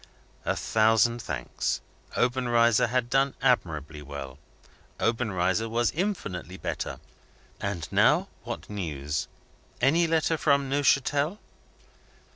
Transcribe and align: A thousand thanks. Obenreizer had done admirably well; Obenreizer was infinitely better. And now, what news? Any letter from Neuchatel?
A 0.45 0.55
thousand 0.55 1.21
thanks. 1.21 1.79
Obenreizer 2.17 2.87
had 2.87 3.07
done 3.07 3.35
admirably 3.39 4.01
well; 4.01 4.39
Obenreizer 4.99 5.69
was 5.69 5.91
infinitely 5.91 6.57
better. 6.57 6.99
And 7.59 7.87
now, 7.91 8.27
what 8.43 8.67
news? 8.67 9.27
Any 9.79 10.07
letter 10.07 10.37
from 10.37 10.67
Neuchatel? 10.71 11.37